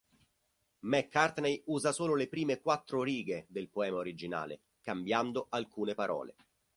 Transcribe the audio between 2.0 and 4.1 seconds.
le prime quattro righe del poema